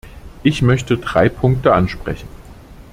Ich 0.41 0.63
möchte 0.63 0.97
drei 0.97 1.29
Punkte 1.29 1.73
ansprechen. 1.75 2.27